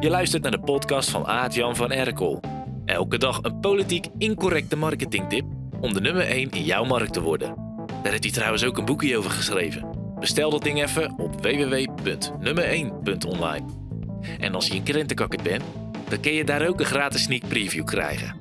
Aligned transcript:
Je 0.00 0.10
luistert 0.10 0.42
naar 0.42 0.50
de 0.50 0.60
podcast 0.60 1.10
van 1.10 1.26
Aart-Jan 1.26 1.76
van 1.76 1.92
Erkel. 1.92 2.40
Elke 2.84 3.18
dag 3.18 3.42
een 3.42 3.60
politiek 3.60 4.06
incorrecte 4.18 4.76
marketingtip 4.76 5.44
om 5.80 5.92
de 5.92 6.00
nummer 6.00 6.22
1 6.22 6.50
in 6.50 6.64
jouw 6.64 6.84
markt 6.84 7.12
te 7.12 7.20
worden. 7.20 7.54
Daar 8.02 8.10
heeft 8.10 8.22
hij 8.22 8.32
trouwens 8.32 8.64
ook 8.64 8.78
een 8.78 8.84
boekje 8.84 9.16
over 9.16 9.30
geschreven. 9.30 10.14
Bestel 10.18 10.50
dat 10.50 10.62
ding 10.62 10.82
even 10.82 11.18
op 11.18 11.42
www.nummer1.online. 11.42 13.64
En 14.38 14.54
als 14.54 14.68
je 14.68 14.74
een 14.74 14.82
krentenkakker 14.82 15.42
bent, 15.42 15.62
dan 16.08 16.20
kun 16.20 16.32
je 16.32 16.44
daar 16.44 16.68
ook 16.68 16.80
een 16.80 16.86
gratis 16.86 17.22
sneak 17.22 17.48
preview 17.48 17.84
krijgen. 17.84 18.40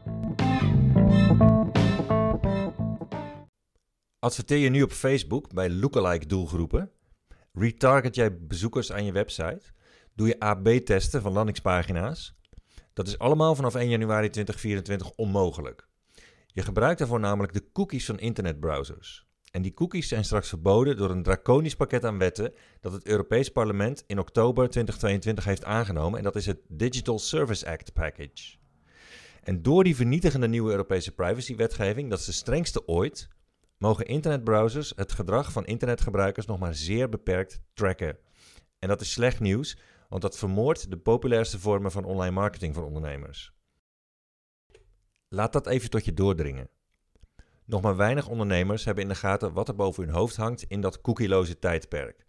Adverteer 4.20 4.57
je 4.57 4.70
nu 4.70 4.81
op 4.81 4.91
Facebook 4.91 5.53
bij 5.53 5.70
lookalike 5.70 6.26
doelgroepen? 6.26 6.91
Retarget 7.53 8.16
jij 8.16 8.38
bezoekers 8.38 8.91
aan 8.91 9.05
je 9.05 9.12
website? 9.12 9.62
Doe 10.20 10.28
je 10.28 10.40
AB-testen 10.40 11.22
van 11.22 11.32
landingspagina's? 11.32 12.40
Dat 12.94 13.08
is 13.08 13.18
allemaal 13.18 13.55
vanaf 13.55 13.76
1 13.76 13.90
januari 13.90 14.30
2024 14.30 15.12
onmogelijk. 15.16 15.88
Je 16.48 16.62
gebruikt 16.62 17.00
daarvoor 17.00 17.20
namelijk 17.20 17.54
de 17.54 17.72
cookies 17.72 18.05
van 18.05 18.20
internetbrowsers. 18.20 19.28
En 19.52 19.62
die 19.62 19.73
cookies 19.73 20.08
zijn 20.08 20.26
straks 20.26 20.50
verboden 20.50 20.98
door 20.98 21.09
een 21.09 21.23
draconisch 21.23 21.76
pakket 21.76 22.05
aan 22.05 22.18
wetten 22.18 22.54
dat 22.80 22.92
het 22.92 23.05
Europees 23.05 23.50
Parlement 23.50 24.04
in 24.08 24.20
oktober 24.20 24.70
2022 24.70 25.44
heeft 25.45 25.64
aangenomen. 25.64 26.18
En 26.18 26.23
dat 26.23 26.36
is 26.36 26.45
het 26.45 26.59
Digital 26.67 27.20
Service 27.20 27.70
Act 27.70 27.94
Package. 27.94 28.58
En 29.44 29.62
door 29.62 29.84
die 29.84 29.95
vernietigende 29.95 30.48
nieuwe 30.48 30.72
Europese 30.72 31.12
privacywetgeving, 31.12 32.09
dat 32.09 32.20
is 32.20 32.26
de 32.26 32.31
strengste 32.31 32.88
ooit, 32.88 33.28
mogen 33.78 34.06
internetbrowsers 34.06 34.94
het 34.95 35.12
gedrag 35.12 35.52
van 35.52 35.66
internetgebruikers 35.66 36.45
nog 36.45 36.59
maar 36.59 36.76
zeer 36.76 37.09
beperkt 37.09 37.62
tracken. 37.73 38.17
En 38.80 38.88
dat 38.88 39.02
is 39.02 39.12
slecht 39.12 39.40
nieuws, 39.40 39.78
want 40.09 40.22
dat 40.22 40.38
vermoordt 40.38 40.89
de 40.92 40.97
populairste 40.97 41.59
vormen 41.59 41.92
van 41.92 42.03
online 42.03 42.33
marketing 42.33 42.75
voor 42.75 42.86
ondernemers. 42.86 43.53
Laat 45.28 45.53
dat 45.53 45.67
even 45.67 45.89
tot 45.89 46.06
je 46.06 46.14
doordringen. 46.14 46.70
Nog 47.66 47.81
maar 47.81 47.95
weinig 47.95 48.28
ondernemers 48.28 48.86
hebben 48.86 49.03
in 49.03 49.09
de 49.09 49.16
gaten 49.16 49.53
wat 49.53 49.67
er 49.67 49.75
boven 49.75 50.03
hun 50.03 50.14
hoofd 50.14 50.36
hangt 50.36 50.64
in 50.64 50.81
dat 50.81 51.02
cookieloze 51.02 51.59
tijdperk. 51.59 52.25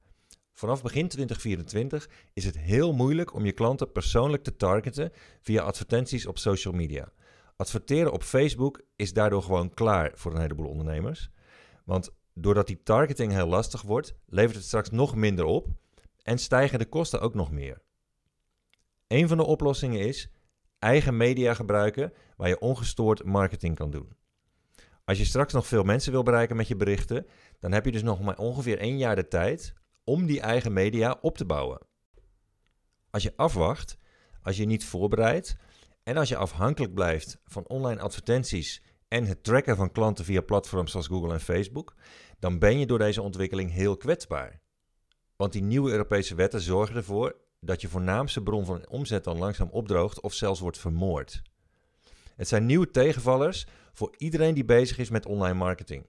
Vanaf 0.52 0.82
begin 0.82 1.08
2024 1.08 2.08
is 2.32 2.44
het 2.44 2.58
heel 2.58 2.92
moeilijk 2.92 3.34
om 3.34 3.44
je 3.44 3.52
klanten 3.52 3.92
persoonlijk 3.92 4.42
te 4.42 4.56
targeten 4.56 5.12
via 5.40 5.62
advertenties 5.62 6.26
op 6.26 6.38
social 6.38 6.74
media. 6.74 7.12
Adverteren 7.56 8.12
op 8.12 8.22
Facebook 8.22 8.82
is 8.96 9.12
daardoor 9.12 9.42
gewoon 9.42 9.74
klaar 9.74 10.12
voor 10.14 10.32
een 10.34 10.40
heleboel 10.40 10.68
ondernemers. 10.68 11.30
Want 11.84 12.10
doordat 12.34 12.66
die 12.66 12.82
targeting 12.82 13.32
heel 13.32 13.46
lastig 13.46 13.82
wordt, 13.82 14.14
levert 14.26 14.56
het 14.56 14.64
straks 14.64 14.90
nog 14.90 15.14
minder 15.14 15.44
op 15.44 15.68
en 16.22 16.38
stijgen 16.38 16.78
de 16.78 16.88
kosten 16.88 17.20
ook 17.20 17.34
nog 17.34 17.50
meer. 17.50 17.82
Een 19.06 19.28
van 19.28 19.36
de 19.36 19.44
oplossingen 19.44 20.00
is 20.00 20.30
eigen 20.78 21.16
media 21.16 21.54
gebruiken 21.54 22.12
waar 22.36 22.48
je 22.48 22.60
ongestoord 22.60 23.24
marketing 23.24 23.74
kan 23.74 23.90
doen. 23.90 24.16
Als 25.04 25.18
je 25.18 25.24
straks 25.24 25.52
nog 25.52 25.66
veel 25.66 25.82
mensen 25.82 26.12
wil 26.12 26.22
bereiken 26.22 26.56
met 26.56 26.68
je 26.68 26.76
berichten, 26.76 27.26
dan 27.58 27.72
heb 27.72 27.84
je 27.84 27.92
dus 27.92 28.02
nog 28.02 28.20
maar 28.20 28.38
ongeveer 28.38 28.78
één 28.78 28.98
jaar 28.98 29.16
de 29.16 29.28
tijd 29.28 29.74
om 30.04 30.26
die 30.26 30.40
eigen 30.40 30.72
media 30.72 31.18
op 31.20 31.36
te 31.36 31.44
bouwen. 31.44 31.80
Als 33.10 33.22
je 33.22 33.32
afwacht, 33.36 33.98
als 34.42 34.56
je 34.56 34.64
niet 34.64 34.84
voorbereidt 34.84 35.56
en 36.02 36.16
als 36.16 36.28
je 36.28 36.36
afhankelijk 36.36 36.94
blijft 36.94 37.40
van 37.44 37.68
online 37.68 38.00
advertenties 38.00 38.82
en 39.08 39.24
het 39.24 39.44
tracken 39.44 39.76
van 39.76 39.92
klanten 39.92 40.24
via 40.24 40.40
platforms 40.40 40.90
zoals 40.90 41.06
Google 41.06 41.32
en 41.32 41.40
Facebook, 41.40 41.94
dan 42.38 42.58
ben 42.58 42.78
je 42.78 42.86
door 42.86 42.98
deze 42.98 43.22
ontwikkeling 43.22 43.72
heel 43.72 43.96
kwetsbaar. 43.96 44.59
Want 45.40 45.52
die 45.52 45.62
nieuwe 45.62 45.90
Europese 45.90 46.34
wetten 46.34 46.60
zorgen 46.60 46.96
ervoor 46.96 47.36
dat 47.60 47.80
je 47.80 47.88
voornaamste 47.88 48.42
bron 48.42 48.64
van 48.64 48.88
omzet 48.88 49.24
dan 49.24 49.38
langzaam 49.38 49.68
opdroogt 49.70 50.20
of 50.20 50.32
zelfs 50.32 50.60
wordt 50.60 50.78
vermoord. 50.78 51.42
Het 52.36 52.48
zijn 52.48 52.66
nieuwe 52.66 52.90
tegenvallers 52.90 53.66
voor 53.92 54.14
iedereen 54.16 54.54
die 54.54 54.64
bezig 54.64 54.98
is 54.98 55.10
met 55.10 55.26
online 55.26 55.54
marketing. 55.54 56.06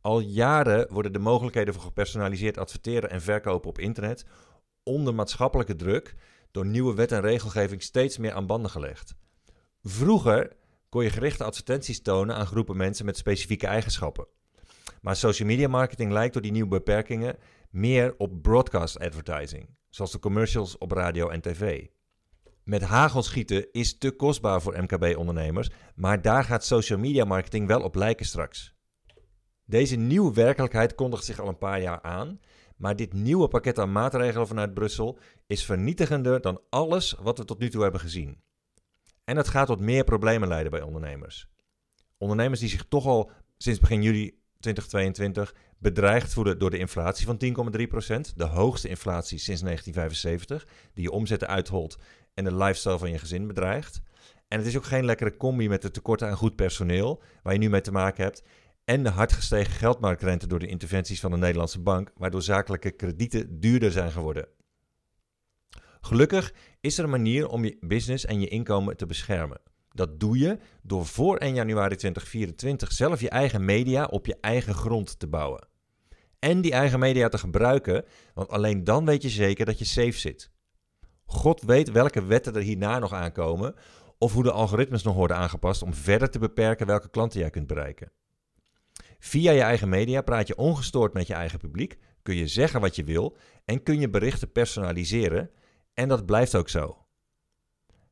Al 0.00 0.20
jaren 0.20 0.92
worden 0.92 1.12
de 1.12 1.18
mogelijkheden 1.18 1.74
voor 1.74 1.82
gepersonaliseerd 1.82 2.58
adverteren 2.58 3.10
en 3.10 3.22
verkopen 3.22 3.68
op 3.68 3.78
internet 3.78 4.24
onder 4.82 5.14
maatschappelijke 5.14 5.76
druk 5.76 6.14
door 6.50 6.66
nieuwe 6.66 6.94
wet 6.94 7.12
en 7.12 7.20
regelgeving 7.20 7.82
steeds 7.82 8.18
meer 8.18 8.32
aan 8.32 8.46
banden 8.46 8.70
gelegd. 8.70 9.14
Vroeger 9.82 10.52
kon 10.88 11.02
je 11.02 11.10
gerichte 11.10 11.44
advertenties 11.44 12.02
tonen 12.02 12.36
aan 12.36 12.46
groepen 12.46 12.76
mensen 12.76 13.04
met 13.04 13.16
specifieke 13.16 13.66
eigenschappen. 13.66 14.26
Maar 15.00 15.16
social 15.16 15.48
media 15.48 15.68
marketing 15.68 16.12
lijkt 16.12 16.32
door 16.32 16.42
die 16.42 16.52
nieuwe 16.52 16.68
beperkingen 16.68 17.36
meer 17.72 18.14
op 18.16 18.42
broadcast 18.42 18.98
advertising, 18.98 19.76
zoals 19.88 20.12
de 20.12 20.18
commercials 20.18 20.78
op 20.78 20.92
radio 20.92 21.28
en 21.28 21.40
tv. 21.40 21.86
Met 22.64 22.82
hagelschieten 22.82 23.72
is 23.72 23.98
te 23.98 24.10
kostbaar 24.10 24.62
voor 24.62 24.82
MKB-ondernemers, 24.82 25.70
maar 25.94 26.22
daar 26.22 26.44
gaat 26.44 26.64
social 26.64 26.98
media 26.98 27.24
marketing 27.24 27.66
wel 27.66 27.82
op 27.82 27.94
lijken 27.94 28.26
straks. 28.26 28.74
Deze 29.64 29.96
nieuwe 29.96 30.32
werkelijkheid 30.34 30.94
kondigt 30.94 31.24
zich 31.24 31.40
al 31.40 31.48
een 31.48 31.58
paar 31.58 31.80
jaar 31.80 32.02
aan, 32.02 32.40
maar 32.76 32.96
dit 32.96 33.12
nieuwe 33.12 33.48
pakket 33.48 33.78
aan 33.78 33.92
maatregelen 33.92 34.46
vanuit 34.46 34.74
Brussel 34.74 35.18
is 35.46 35.64
vernietigender 35.64 36.40
dan 36.40 36.60
alles 36.68 37.16
wat 37.20 37.38
we 37.38 37.44
tot 37.44 37.58
nu 37.58 37.70
toe 37.70 37.82
hebben 37.82 38.00
gezien. 38.00 38.42
En 39.24 39.36
het 39.36 39.48
gaat 39.48 39.66
tot 39.66 39.80
meer 39.80 40.04
problemen 40.04 40.48
leiden 40.48 40.70
bij 40.70 40.82
ondernemers. 40.82 41.48
Ondernemers 42.18 42.60
die 42.60 42.68
zich 42.68 42.84
toch 42.88 43.06
al 43.06 43.30
sinds 43.56 43.80
begin 43.80 44.02
juli 44.02 44.40
2022 44.60 45.54
bedreigd 45.82 46.32
voelen 46.32 46.58
door 46.58 46.70
de 46.70 46.78
inflatie 46.78 47.26
van 47.26 47.38
10,3%, 47.44 48.34
de 48.36 48.44
hoogste 48.44 48.88
inflatie 48.88 49.38
sinds 49.38 49.62
1975, 49.62 50.66
die 50.94 51.02
je 51.04 51.10
omzetten 51.10 51.48
uitholt 51.48 51.98
en 52.34 52.44
de 52.44 52.54
lifestyle 52.54 52.98
van 52.98 53.10
je 53.10 53.18
gezin 53.18 53.46
bedreigt. 53.46 54.02
En 54.48 54.58
het 54.58 54.66
is 54.66 54.76
ook 54.76 54.84
geen 54.84 55.04
lekkere 55.04 55.36
combi 55.36 55.68
met 55.68 55.82
de 55.82 55.90
tekorten 55.90 56.28
aan 56.28 56.36
goed 56.36 56.56
personeel, 56.56 57.22
waar 57.42 57.52
je 57.52 57.58
nu 57.58 57.70
mee 57.70 57.80
te 57.80 57.92
maken 57.92 58.24
hebt, 58.24 58.42
en 58.84 59.02
de 59.02 59.08
hard 59.08 59.32
gestegen 59.32 59.72
geldmarktrente 59.72 60.46
door 60.46 60.58
de 60.58 60.66
interventies 60.66 61.20
van 61.20 61.30
de 61.30 61.36
Nederlandse 61.36 61.80
bank, 61.80 62.10
waardoor 62.16 62.42
zakelijke 62.42 62.90
kredieten 62.90 63.60
duurder 63.60 63.92
zijn 63.92 64.10
geworden. 64.10 64.48
Gelukkig 66.00 66.54
is 66.80 66.98
er 66.98 67.04
een 67.04 67.10
manier 67.10 67.48
om 67.48 67.64
je 67.64 67.76
business 67.80 68.24
en 68.24 68.40
je 68.40 68.48
inkomen 68.48 68.96
te 68.96 69.06
beschermen. 69.06 69.60
Dat 69.88 70.20
doe 70.20 70.38
je 70.38 70.58
door 70.82 71.06
voor 71.06 71.36
1 71.36 71.54
januari 71.54 71.96
2024 71.96 72.92
zelf 72.92 73.20
je 73.20 73.28
eigen 73.28 73.64
media 73.64 74.04
op 74.04 74.26
je 74.26 74.36
eigen 74.40 74.74
grond 74.74 75.18
te 75.18 75.26
bouwen. 75.26 75.70
En 76.42 76.60
die 76.60 76.72
eigen 76.72 76.98
media 76.98 77.28
te 77.28 77.38
gebruiken, 77.38 78.04
want 78.34 78.48
alleen 78.48 78.84
dan 78.84 79.04
weet 79.04 79.22
je 79.22 79.28
zeker 79.28 79.66
dat 79.66 79.78
je 79.78 79.84
safe 79.84 80.18
zit. 80.18 80.50
God 81.24 81.62
weet 81.62 81.90
welke 81.90 82.24
wetten 82.24 82.54
er 82.54 82.62
hierna 82.62 82.98
nog 82.98 83.12
aankomen 83.12 83.74
of 84.18 84.32
hoe 84.32 84.42
de 84.42 84.52
algoritmes 84.52 85.02
nog 85.02 85.14
worden 85.14 85.36
aangepast 85.36 85.82
om 85.82 85.94
verder 85.94 86.30
te 86.30 86.38
beperken 86.38 86.86
welke 86.86 87.10
klanten 87.10 87.40
jij 87.40 87.50
kunt 87.50 87.66
bereiken. 87.66 88.12
Via 89.18 89.50
je 89.52 89.60
eigen 89.60 89.88
media 89.88 90.20
praat 90.22 90.46
je 90.46 90.56
ongestoord 90.56 91.12
met 91.12 91.26
je 91.26 91.34
eigen 91.34 91.58
publiek, 91.58 91.98
kun 92.22 92.34
je 92.34 92.46
zeggen 92.46 92.80
wat 92.80 92.96
je 92.96 93.04
wil 93.04 93.36
en 93.64 93.82
kun 93.82 94.00
je 94.00 94.10
berichten 94.10 94.52
personaliseren 94.52 95.50
en 95.94 96.08
dat 96.08 96.26
blijft 96.26 96.54
ook 96.54 96.68
zo. 96.68 97.06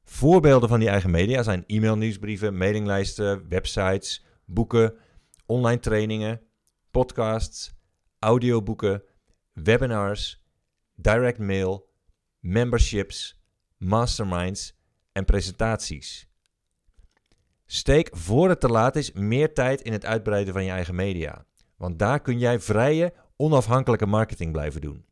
Voorbeelden 0.03 0.69
van 0.69 0.81
die 0.81 0.89
eigen 0.89 1.11
media 1.11 1.43
zijn 1.43 1.65
e-mailnieuwsbrieven, 1.67 2.57
mailinglijsten, 2.57 3.49
websites, 3.49 4.25
boeken, 4.45 4.95
online 5.47 5.81
trainingen, 5.81 6.41
podcasts, 6.91 7.79
audioboeken, 8.21 9.03
webinars, 9.53 10.43
direct 10.95 11.39
mail, 11.39 11.91
memberships, 12.39 13.41
masterminds 13.77 14.75
en 15.13 15.25
presentaties. 15.25 16.29
Steek 17.67 18.09
voor 18.13 18.49
het 18.49 18.61
te 18.61 18.69
laat 18.69 18.97
is 18.97 19.13
meer 19.13 19.55
tijd 19.55 19.81
in 19.81 19.93
het 19.93 20.05
uitbreiden 20.05 20.53
van 20.53 20.65
je 20.65 20.71
eigen 20.71 20.95
media, 20.95 21.45
want 21.77 21.99
daar 21.99 22.21
kun 22.21 22.39
jij 22.39 22.61
vrije, 22.61 23.13
onafhankelijke 23.37 24.07
marketing 24.07 24.53
blijven 24.53 24.81
doen. 24.81 25.05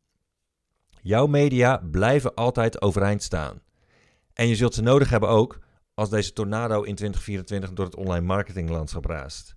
Jouw 1.01 1.27
media 1.27 1.77
blijven 1.77 2.33
altijd 2.33 2.81
overeind 2.81 3.23
staan. 3.23 3.61
En 4.33 4.47
je 4.47 4.55
zult 4.55 4.73
ze 4.73 4.81
nodig 4.81 5.09
hebben 5.09 5.29
ook 5.29 5.59
als 5.93 6.09
deze 6.09 6.33
tornado 6.33 6.75
in 6.75 6.95
2024 6.95 7.73
door 7.73 7.85
het 7.85 7.95
online 7.95 8.25
marketinglandschap 8.25 9.05
raast. 9.05 9.55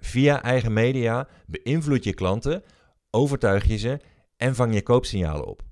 Via 0.00 0.42
eigen 0.42 0.72
media 0.72 1.28
beïnvloed 1.46 2.04
je 2.04 2.14
klanten, 2.14 2.62
overtuig 3.10 3.64
je 3.64 3.76
ze 3.76 4.00
en 4.36 4.54
vang 4.54 4.74
je 4.74 4.82
koopsignalen 4.82 5.46
op. 5.46 5.62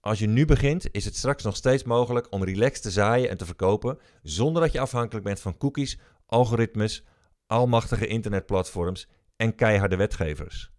Als 0.00 0.18
je 0.18 0.26
nu 0.26 0.44
begint, 0.44 0.94
is 0.94 1.04
het 1.04 1.16
straks 1.16 1.44
nog 1.44 1.56
steeds 1.56 1.84
mogelijk 1.84 2.26
om 2.30 2.44
relaxed 2.44 2.82
te 2.82 2.90
zaaien 2.90 3.30
en 3.30 3.36
te 3.36 3.44
verkopen 3.44 3.98
zonder 4.22 4.62
dat 4.62 4.72
je 4.72 4.80
afhankelijk 4.80 5.24
bent 5.24 5.40
van 5.40 5.56
cookies, 5.56 5.98
algoritmes, 6.26 7.04
almachtige 7.46 8.06
internetplatforms 8.06 9.08
en 9.36 9.54
keiharde 9.54 9.96
wetgevers. 9.96 10.70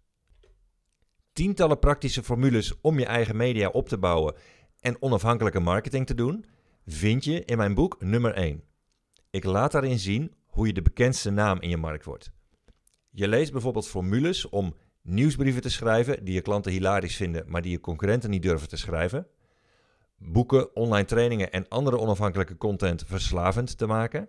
Tientallen 1.32 1.78
praktische 1.78 2.22
formules 2.22 2.80
om 2.80 2.98
je 2.98 3.06
eigen 3.06 3.36
media 3.36 3.68
op 3.68 3.88
te 3.88 3.98
bouwen 3.98 4.34
en 4.80 5.02
onafhankelijke 5.02 5.60
marketing 5.60 6.06
te 6.06 6.14
doen, 6.14 6.44
vind 6.86 7.24
je 7.24 7.44
in 7.44 7.56
mijn 7.56 7.74
boek 7.74 8.00
nummer 8.00 8.34
1. 8.34 8.62
Ik 9.30 9.44
laat 9.44 9.72
daarin 9.72 9.98
zien 9.98 10.34
hoe 10.46 10.66
je 10.66 10.72
de 10.72 10.82
bekendste 10.82 11.30
naam 11.30 11.60
in 11.60 11.68
je 11.68 11.76
markt 11.76 12.04
wordt. 12.04 12.32
Je 13.10 13.28
leest 13.28 13.52
bijvoorbeeld 13.52 13.88
formules 13.88 14.48
om 14.48 14.74
nieuwsbrieven 15.02 15.62
te 15.62 15.70
schrijven 15.70 16.24
die 16.24 16.34
je 16.34 16.40
klanten 16.40 16.72
hilarisch 16.72 17.16
vinden, 17.16 17.44
maar 17.46 17.62
die 17.62 17.70
je 17.70 17.80
concurrenten 17.80 18.30
niet 18.30 18.42
durven 18.42 18.68
te 18.68 18.76
schrijven. 18.76 19.26
boeken, 20.18 20.76
online 20.76 21.04
trainingen 21.04 21.52
en 21.52 21.68
andere 21.68 21.98
onafhankelijke 21.98 22.56
content 22.56 23.04
verslavend 23.06 23.78
te 23.78 23.86
maken. 23.86 24.28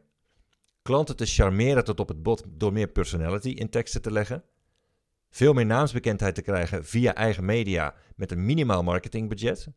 Klanten 0.81 1.16
te 1.16 1.25
charmeren 1.25 1.83
tot 1.83 2.00
op 2.00 2.07
het 2.07 2.24
bot 2.24 2.44
door 2.48 2.74
meer 2.74 2.88
personality 2.88 3.50
in 3.50 3.69
teksten 3.69 4.01
te 4.01 4.12
leggen. 4.12 4.44
Veel 5.30 5.54
meer 5.54 5.66
naamsbekendheid 5.66 6.36
te 6.36 6.42
krijgen 6.42 6.86
via 6.86 7.16
eigen 7.16 7.45
media 7.45 7.95
met 8.16 8.31
een 8.31 8.45
minimaal 8.45 8.83
marketingbudget. 8.83 9.68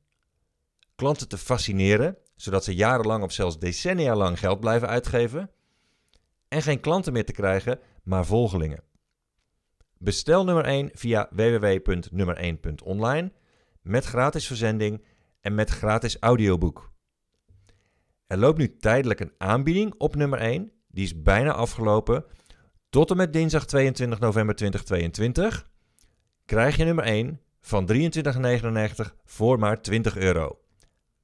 Klanten 0.94 1.28
te 1.28 1.38
fascineren, 1.38 2.16
zodat 2.36 2.64
ze 2.64 2.74
jarenlang 2.74 3.22
of 3.22 3.32
zelfs 3.32 3.58
decennia 3.58 4.16
lang 4.16 4.38
geld 4.38 4.60
blijven 4.60 4.88
uitgeven. 4.88 5.50
En 6.48 6.62
geen 6.62 6.80
klanten 6.80 7.12
meer 7.12 7.24
te 7.24 7.32
krijgen, 7.32 7.80
maar 8.02 8.26
volgelingen. 8.26 8.93
Bestel 10.04 10.44
nummer 10.44 10.64
1 10.64 10.90
via 10.92 11.28
www.nummer1.online 11.30 13.32
met 13.82 14.04
gratis 14.04 14.46
verzending 14.46 15.04
en 15.40 15.54
met 15.54 15.70
gratis 15.70 16.16
audioboek. 16.20 16.92
Er 18.26 18.38
loopt 18.38 18.58
nu 18.58 18.76
tijdelijk 18.76 19.20
een 19.20 19.32
aanbieding 19.38 19.94
op 19.98 20.14
nummer 20.14 20.38
1, 20.38 20.72
die 20.88 21.04
is 21.04 21.22
bijna 21.22 21.52
afgelopen. 21.52 22.24
Tot 22.88 23.10
en 23.10 23.16
met 23.16 23.32
dinsdag 23.32 23.66
22 23.66 24.18
november 24.18 24.54
2022 24.54 25.66
krijg 26.44 26.76
je 26.76 26.84
nummer 26.84 27.04
1 27.04 27.40
van 27.60 27.92
23,99 27.92 27.98
voor 29.24 29.58
maar 29.58 29.82
20 29.82 30.16
euro. 30.16 30.58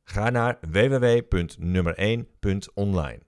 Ga 0.04 0.30
naar 0.30 0.58
www.nummer1.online. 0.70 3.18